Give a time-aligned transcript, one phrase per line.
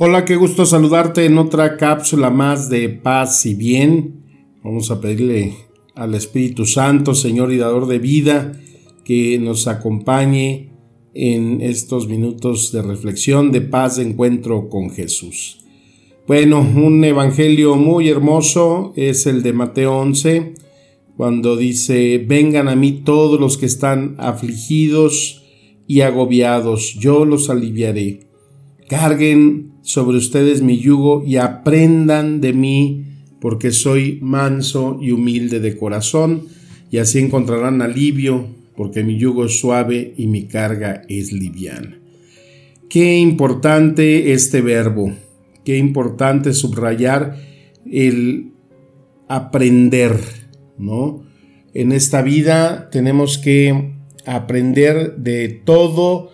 [0.00, 4.22] Hola, qué gusto saludarte en otra cápsula más de paz y bien.
[4.62, 5.56] Vamos a pedirle
[5.96, 8.52] al Espíritu Santo, Señor y Dador de vida,
[9.04, 10.70] que nos acompañe
[11.14, 15.64] en estos minutos de reflexión, de paz, de encuentro con Jesús.
[16.28, 20.54] Bueno, un evangelio muy hermoso es el de Mateo 11,
[21.16, 25.42] cuando dice, vengan a mí todos los que están afligidos
[25.88, 28.27] y agobiados, yo los aliviaré.
[28.88, 33.04] Carguen sobre ustedes mi yugo y aprendan de mí,
[33.40, 36.48] porque soy manso y humilde de corazón,
[36.90, 41.98] y así encontrarán alivio, porque mi yugo es suave y mi carga es liviana.
[42.88, 45.12] Qué importante este verbo,
[45.64, 47.36] qué importante subrayar
[47.90, 48.52] el
[49.28, 50.18] aprender,
[50.78, 51.24] ¿no?
[51.74, 53.92] En esta vida tenemos que
[54.24, 56.30] aprender de todo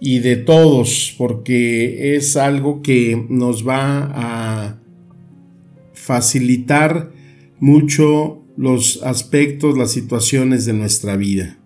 [0.00, 4.80] y de todos, porque es algo que nos va a
[5.92, 7.12] facilitar
[7.58, 11.58] mucho los aspectos, las situaciones de nuestra vida.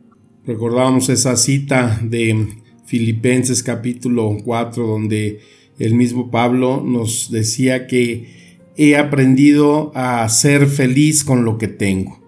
[0.44, 2.48] Recordábamos esa cita de
[2.84, 5.38] Filipenses capítulo 4 donde
[5.78, 12.20] el mismo Pablo nos decía que he aprendido a ser feliz con lo que tengo.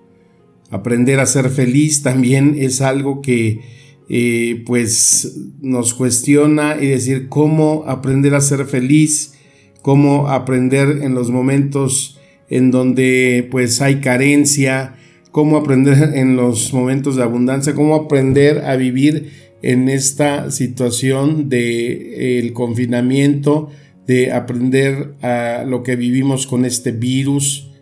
[0.71, 3.61] Aprender a ser feliz también es algo que
[4.09, 9.35] eh, pues nos cuestiona y decir cómo aprender a ser feliz,
[9.83, 14.95] cómo aprender en los momentos en donde pues hay carencia,
[15.33, 19.31] cómo aprender en los momentos de abundancia, cómo aprender a vivir
[19.63, 23.69] en esta situación de el confinamiento,
[24.07, 27.73] de aprender a lo que vivimos con este virus,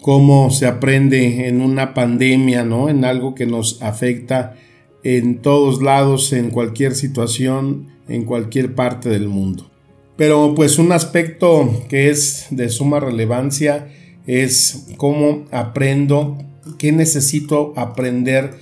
[0.00, 2.88] cómo se aprende en una pandemia, ¿no?
[2.88, 4.56] En algo que nos afecta
[5.04, 9.70] en todos lados, en cualquier situación, en cualquier parte del mundo.
[10.16, 13.88] Pero pues un aspecto que es de suma relevancia
[14.26, 16.38] es cómo aprendo,
[16.78, 18.54] qué necesito aprender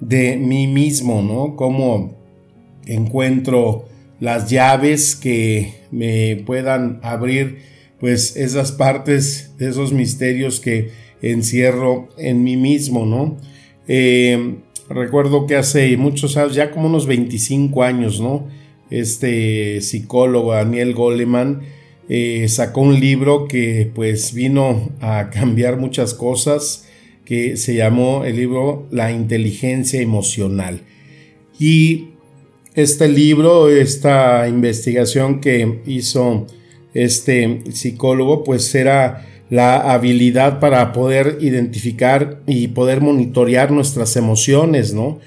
[0.00, 1.56] de mí mismo, ¿no?
[1.56, 2.16] Cómo
[2.86, 3.84] encuentro
[4.20, 7.58] las llaves que me puedan abrir
[7.98, 10.90] pues esas partes, esos misterios que
[11.22, 13.36] encierro en mí mismo, ¿no?
[13.86, 14.56] Eh,
[14.88, 18.48] recuerdo que hace muchos años, ya como unos 25 años, ¿no?
[18.90, 21.62] Este psicólogo Daniel Goleman
[22.08, 26.86] eh, sacó un libro que pues vino a cambiar muchas cosas,
[27.24, 30.82] que se llamó el libro La inteligencia emocional.
[31.58, 32.08] Y
[32.74, 36.46] este libro, esta investigación que hizo
[36.94, 45.20] este psicólogo, pues era la habilidad para poder identificar y poder monitorear nuestras emociones, ¿no?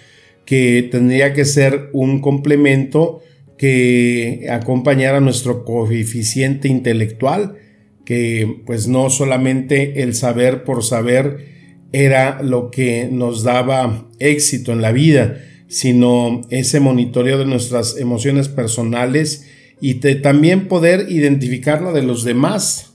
[0.46, 3.22] Que tendría que ser un complemento
[3.56, 7.58] que acompañara nuestro coeficiente intelectual,
[8.04, 14.82] que pues no solamente el saber por saber era lo que nos daba éxito en
[14.82, 15.38] la vida,
[15.68, 19.46] sino ese monitoreo de nuestras emociones personales
[19.80, 19.94] y
[20.24, 22.95] también poder identificarlo de los demás.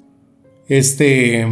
[0.70, 1.44] Este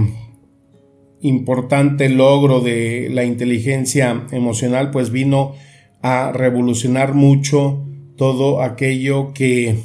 [1.23, 5.57] importante logro de la inteligencia emocional pues vino
[6.03, 7.85] a revolucionar mucho
[8.17, 9.81] todo aquello que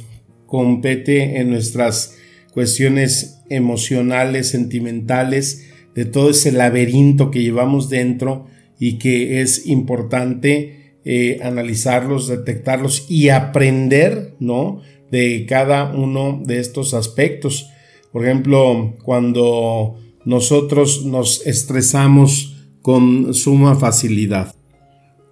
[0.46, 2.16] compete en nuestras
[2.52, 8.46] cuestiones emocionales, sentimentales, de todo ese laberinto que llevamos dentro
[8.78, 14.80] y que es importante eh, analizarlos, detectarlos y aprender, ¿no?
[15.10, 17.72] De cada uno de estos aspectos.
[18.14, 24.54] Por ejemplo, cuando nosotros nos estresamos con suma facilidad,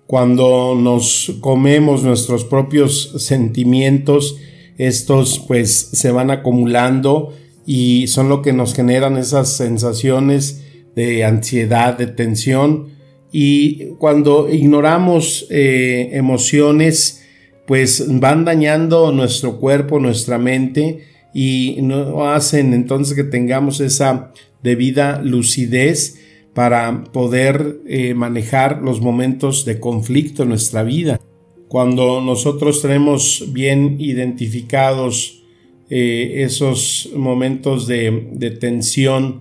[0.09, 4.37] cuando nos comemos nuestros propios sentimientos,
[4.79, 7.33] estos pues se van acumulando
[7.65, 10.65] y son lo que nos generan esas sensaciones
[10.97, 12.89] de ansiedad, de tensión.
[13.31, 17.23] Y cuando ignoramos eh, emociones,
[17.65, 24.33] pues van dañando nuestro cuerpo, nuestra mente y no hacen entonces que tengamos esa
[24.63, 26.19] debida lucidez
[26.55, 31.21] para poder eh, manejar los momentos de conflicto en nuestra vida.
[31.69, 35.43] Cuando nosotros tenemos bien identificados
[35.89, 39.41] eh, esos momentos de, tensión,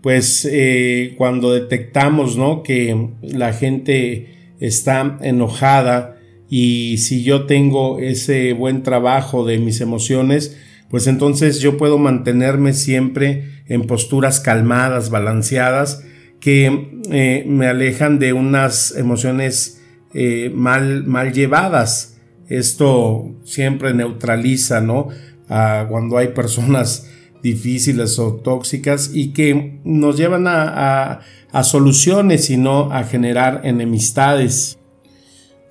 [0.00, 2.62] pues eh, cuando detectamos ¿no?
[2.62, 6.16] que la gente está enojada
[6.48, 10.56] y si yo tengo ese buen trabajo de mis emociones,
[10.90, 16.04] pues entonces yo puedo mantenerme siempre en posturas calmadas, balanceadas,
[16.40, 19.80] que eh, me alejan de unas emociones
[20.12, 22.18] eh, mal, mal llevadas.
[22.48, 25.08] Esto siempre neutraliza, ¿no?
[25.46, 27.10] cuando hay personas
[27.42, 31.20] difíciles o tóxicas y que nos llevan a,
[31.52, 34.78] a soluciones y no a generar enemistades.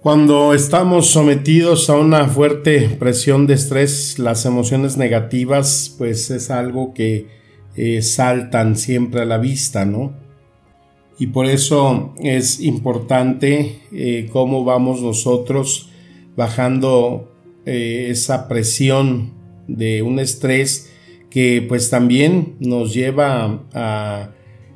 [0.03, 6.94] Cuando estamos sometidos a una fuerte presión de estrés, las emociones negativas pues es algo
[6.94, 7.27] que
[7.77, 10.13] eh, saltan siempre a la vista, ¿no?
[11.17, 15.89] Y por eso es importante eh, cómo vamos nosotros
[16.35, 17.31] bajando
[17.65, 19.31] eh, esa presión
[19.69, 20.91] de un estrés
[21.29, 24.31] que pues también nos lleva a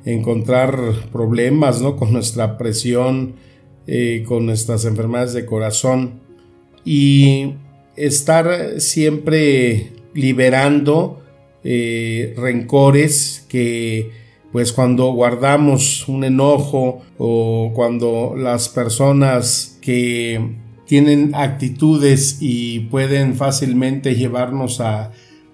[0.06, 0.74] encontrar
[1.12, 1.96] problemas, ¿no?
[1.96, 3.34] Con nuestra presión
[3.88, 6.20] eh, con nuestras enfermedades de corazón.
[6.84, 7.54] Y
[7.96, 11.22] estar siempre liberando
[11.64, 14.10] eh, rencores que
[14.52, 20.54] pues cuando guardamos un enojo o cuando las personas que
[20.86, 25.12] tienen actitudes y pueden fácilmente llevarnos a,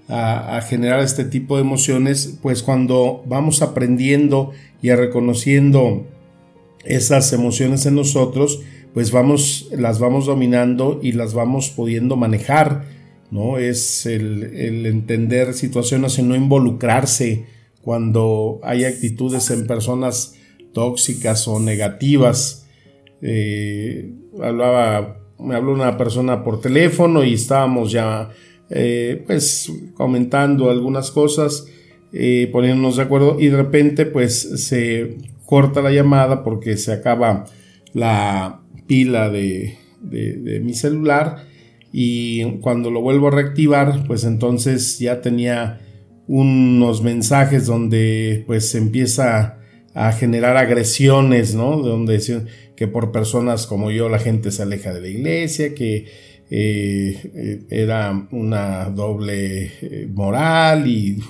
[0.08, 4.52] a, generar este tipo de emociones, pues cuando vamos aprendiendo
[4.82, 6.06] y reconociendo
[6.84, 8.60] esas emociones en nosotros,
[8.94, 12.84] pues vamos, las vamos dominando y las vamos pudiendo manejar,
[13.30, 13.58] ¿no?
[13.58, 17.46] Es el, entender situaciones y no involucrarse
[17.82, 20.36] cuando hay actitudes en personas
[20.72, 22.68] tóxicas o negativas.
[23.20, 28.30] Eh, hablaba, me habló una persona por teléfono y estábamos ya,
[28.70, 31.66] eh, pues, comentando algunas cosas,
[32.12, 37.44] eh, poniéndonos de acuerdo y de repente, pues, se corta la llamada porque se acaba
[37.92, 39.78] la pila de,
[40.62, 41.46] mi celular
[41.92, 45.80] y cuando lo vuelvo a reactivar pues entonces ya tenía
[46.26, 49.58] unos mensajes donde pues se empieza
[49.94, 51.76] a generar agresiones, ¿no?
[51.78, 56.06] Donde decían que por personas como yo la gente se aleja de la iglesia, que
[56.50, 61.22] eh, era una doble eh, moral y,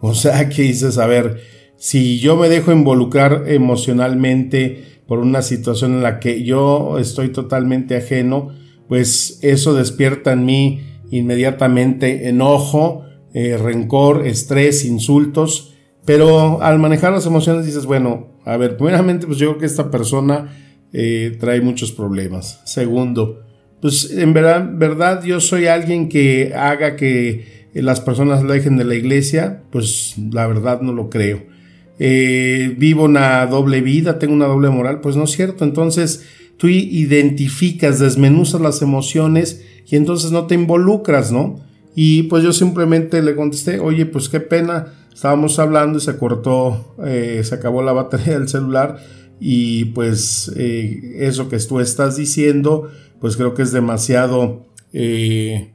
[0.00, 1.40] o sea, que hice saber
[1.76, 7.96] si yo me dejo involucrar emocionalmente por una situación en la que yo estoy totalmente
[7.96, 8.50] ajeno,
[8.88, 10.80] pues eso despierta en mí
[11.10, 15.74] inmediatamente enojo, eh, rencor, estrés, insultos,
[16.04, 19.90] pero al manejar las emociones dices, bueno, a ver, primeramente pues yo creo que esta
[19.90, 20.56] persona
[20.92, 22.60] eh, trae muchos problemas.
[22.64, 23.42] Segundo,
[23.80, 28.84] pues en verdad, verdad yo soy alguien que haga que las personas la dejen de
[28.84, 31.55] la iglesia, pues la verdad no lo creo.
[31.98, 35.64] Eh, vivo una doble vida, tengo una doble moral, pues no es cierto.
[35.64, 36.24] Entonces
[36.56, 41.60] tú identificas, desmenuzas las emociones y entonces no te involucras, ¿no?
[41.94, 46.94] Y pues yo simplemente le contesté, oye, pues qué pena, estábamos hablando y se cortó,
[47.04, 48.98] eh, se acabó la batería del celular
[49.40, 52.90] y pues eh, eso que tú estás diciendo,
[53.20, 54.66] pues creo que es demasiado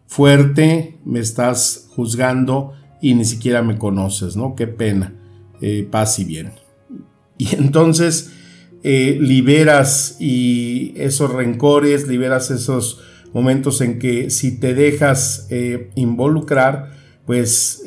[0.07, 2.73] fuerte, me estás juzgando
[3.04, 4.56] y ni siquiera me conoces, ¿no?
[4.56, 5.20] Qué pena.
[5.61, 6.53] Eh, paz y bien.
[7.37, 8.31] Y entonces
[8.83, 12.99] eh, liberas y esos rencores, liberas esos
[13.31, 17.83] momentos en que si te dejas eh, involucrar, pues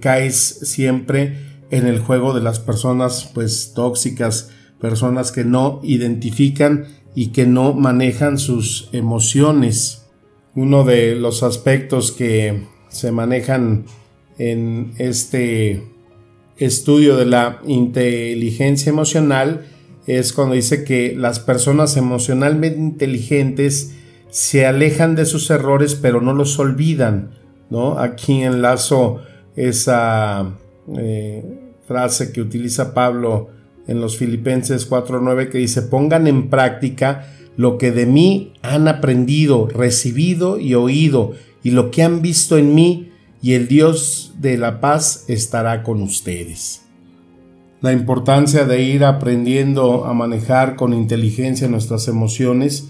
[0.00, 1.36] caes siempre
[1.70, 4.50] en el juego de las personas pues tóxicas,
[4.80, 10.06] personas que no identifican y que no manejan sus emociones.
[10.56, 13.84] Uno de los aspectos que se manejan
[14.38, 15.89] en este
[16.60, 19.66] estudio de la inteligencia emocional
[20.06, 23.94] es cuando dice que las personas emocionalmente inteligentes
[24.28, 27.32] se alejan de sus errores pero no los olvidan.
[27.70, 27.98] ¿no?
[27.98, 29.20] Aquí enlazo
[29.56, 30.52] esa
[30.96, 31.44] eh,
[31.86, 33.48] frase que utiliza Pablo
[33.86, 37.26] en los Filipenses 4.9 que dice pongan en práctica
[37.56, 42.74] lo que de mí han aprendido, recibido y oído y lo que han visto en
[42.74, 43.09] mí
[43.42, 46.82] y el Dios de la paz estará con ustedes.
[47.80, 52.88] La importancia de ir aprendiendo a manejar con inteligencia nuestras emociones,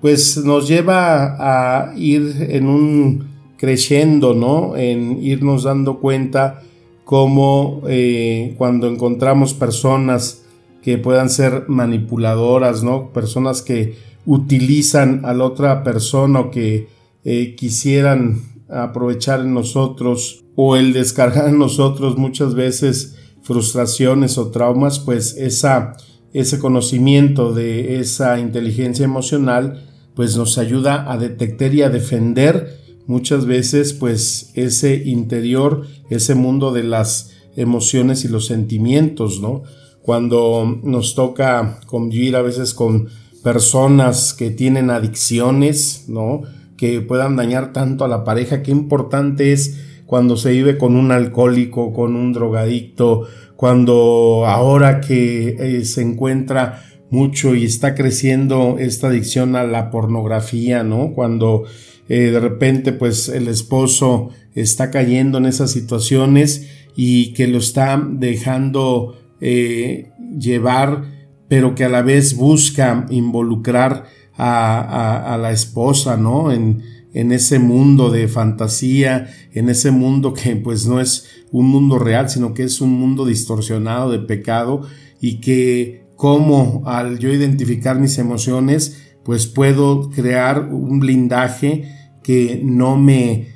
[0.00, 4.76] pues nos lleva a ir en un creciendo, ¿no?
[4.76, 6.62] En irnos dando cuenta
[7.04, 10.44] cómo eh, cuando encontramos personas
[10.82, 13.12] que puedan ser manipuladoras, ¿no?
[13.12, 16.86] Personas que utilizan a la otra persona o que
[17.24, 24.98] eh, quisieran aprovechar en nosotros o el descargar en nosotros muchas veces frustraciones o traumas,
[24.98, 25.96] pues esa,
[26.32, 29.84] ese conocimiento de esa inteligencia emocional
[30.14, 36.72] pues nos ayuda a detectar y a defender muchas veces pues ese interior, ese mundo
[36.72, 39.62] de las emociones y los sentimientos, ¿no?
[40.02, 43.08] Cuando nos toca convivir a veces con
[43.42, 46.42] personas que tienen adicciones, ¿no?
[46.78, 51.12] Que puedan dañar tanto a la pareja, qué importante es cuando se vive con un
[51.12, 59.08] alcohólico, con un drogadicto, cuando ahora que eh, se encuentra mucho y está creciendo esta
[59.08, 61.12] adicción a la pornografía, ¿no?
[61.12, 61.64] Cuando
[62.08, 68.02] eh, de repente pues el esposo está cayendo en esas situaciones y que lo está
[68.10, 71.04] dejando eh, llevar,
[71.48, 74.04] pero que a la vez busca involucrar
[74.38, 76.52] a, la esposa, ¿no?
[76.52, 81.98] En, en ese mundo de fantasía, en ese mundo que pues no es un mundo
[81.98, 84.82] real, sino que es un mundo distorsionado de pecado
[85.20, 91.84] y que como al yo identificar mis emociones, pues puedo crear un blindaje
[92.22, 93.48] que no me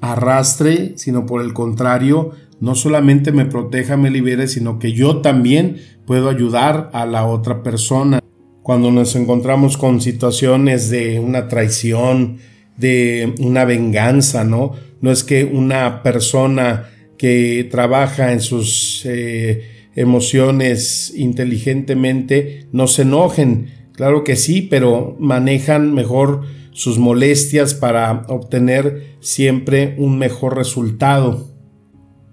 [0.00, 5.76] arrastre, sino por el contrario, no solamente me proteja, me libere, sino que yo también
[6.06, 8.23] puedo ayudar a la otra persona.
[8.64, 12.38] Cuando nos encontramos con situaciones de una traición,
[12.78, 14.72] de una venganza, ¿no?
[15.02, 23.66] No es que una persona que trabaja en sus eh, emociones inteligentemente no se enojen,
[23.92, 31.50] claro que sí, pero manejan mejor sus molestias para obtener siempre un mejor resultado.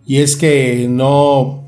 [0.06, 1.68] Y es que no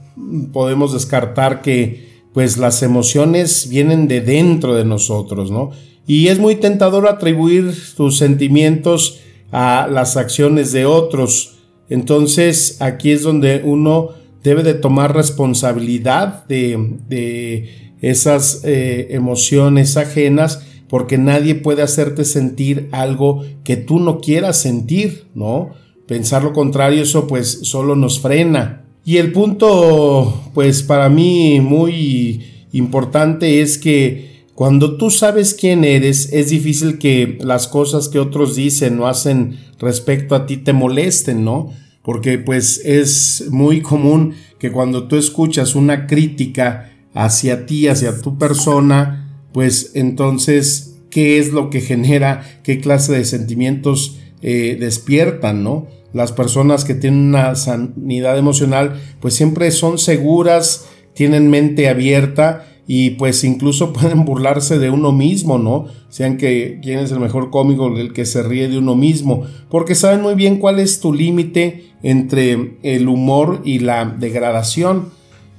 [0.54, 5.72] podemos descartar que pues las emociones vienen de dentro de nosotros, ¿no?
[6.06, 9.20] Y es muy tentador atribuir tus sentimientos
[9.52, 11.60] a las acciones de otros.
[11.90, 14.10] Entonces aquí es donde uno
[14.44, 17.70] debe de tomar responsabilidad de,
[18.02, 25.28] esas eh, emociones ajenas porque nadie puede hacerte sentir algo que tú no quieras sentir,
[25.34, 25.72] ¿no?
[26.06, 28.83] Pensar lo contrario, eso pues solo nos frena.
[29.06, 36.32] Y el punto, pues para mí muy importante es que cuando tú sabes quién eres,
[36.32, 41.44] es difícil que las cosas que otros dicen o hacen respecto a ti te molesten,
[41.44, 41.72] ¿no?
[42.04, 48.38] Porque pues es muy común que cuando tú escuchas una crítica hacia ti, hacia tu
[48.38, 52.60] persona, pues entonces, ¿qué es lo que genera?
[52.64, 55.88] ¿Qué clase de sentimientos eh, despiertan, no?
[56.14, 63.12] Las personas que tienen una sanidad emocional, pues siempre son seguras, tienen mente abierta y
[63.12, 65.88] pues incluso pueden burlarse de uno mismo, ¿no?
[66.10, 69.96] Sean que quién es el mejor cómico, el que se ríe de uno mismo, porque
[69.96, 75.10] saben muy bien cuál es tu límite entre el humor y la degradación.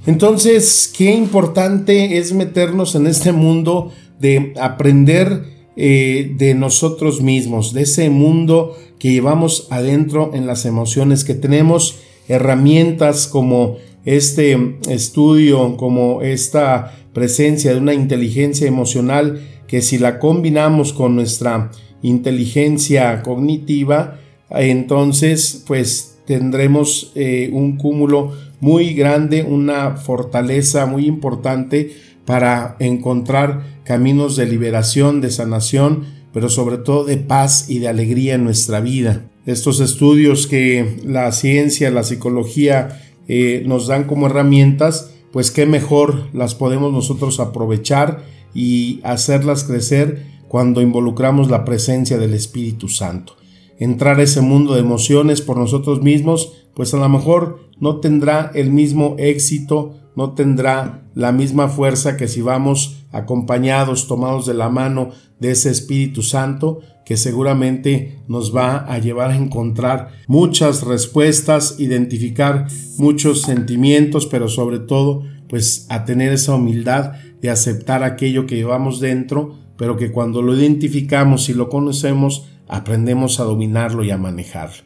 [0.06, 5.44] Entonces, qué importante es meternos en este mundo de aprender
[5.76, 11.96] eh, de nosotros mismos, de ese mundo que llevamos adentro en las emociones, que tenemos
[12.26, 20.94] herramientas como este estudio, como esta presencia de una inteligencia emocional, que si la combinamos
[20.94, 21.70] con nuestra
[22.00, 31.94] inteligencia cognitiva, entonces pues tendremos eh, un cúmulo muy grande, una fortaleza muy importante
[32.24, 38.34] para encontrar caminos de liberación, de sanación, pero sobre todo de paz y de alegría
[38.34, 39.30] en nuestra vida.
[39.46, 46.28] Estos estudios que la ciencia, la psicología eh, nos dan como herramientas, pues qué mejor
[46.34, 53.36] las podemos nosotros aprovechar y hacerlas crecer cuando involucramos la presencia del Espíritu Santo.
[53.78, 58.50] Entrar a ese mundo de emociones por nosotros mismos pues a lo mejor no tendrá
[58.54, 64.68] el mismo éxito, no tendrá la misma fuerza que si vamos acompañados, tomados de la
[64.68, 71.76] mano de ese Espíritu Santo, que seguramente nos va a llevar a encontrar muchas respuestas,
[71.78, 72.66] identificar
[72.96, 79.00] muchos sentimientos, pero sobre todo, pues a tener esa humildad de aceptar aquello que llevamos
[79.00, 84.82] dentro, pero que cuando lo identificamos y lo conocemos, aprendemos a dominarlo y a manejarlo.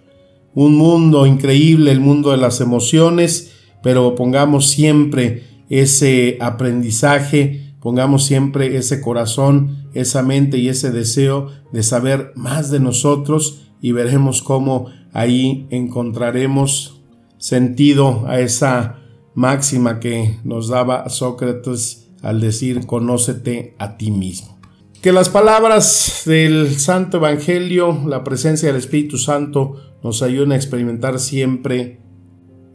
[0.54, 8.76] Un mundo increíble, el mundo de las emociones, pero pongamos siempre ese aprendizaje, pongamos siempre
[8.76, 14.86] ese corazón, esa mente y ese deseo de saber más de nosotros y veremos cómo
[15.12, 17.00] ahí encontraremos
[17.38, 18.98] sentido a esa
[19.34, 24.58] máxima que nos daba Sócrates al decir conócete a ti mismo.
[25.00, 31.20] Que las palabras del Santo Evangelio, la presencia del Espíritu Santo, nos ayuden a experimentar
[31.20, 32.00] siempre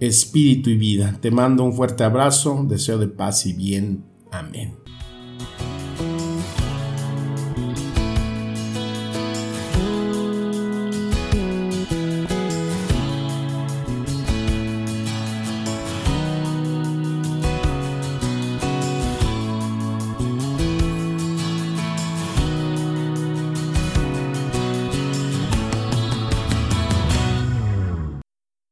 [0.08, 1.18] espíritu y vida.
[1.22, 4.04] Te mando un fuerte abrazo, deseo de paz y bien.
[4.32, 4.83] Amén.